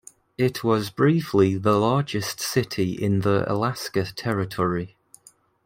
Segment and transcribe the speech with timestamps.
[0.35, 4.97] It was briefly the largest city in the Alaska Territory.